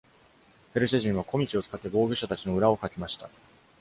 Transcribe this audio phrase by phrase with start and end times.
[0.73, 3.29] ペルシャ人は小道を使って防御者たちの裏をかきました。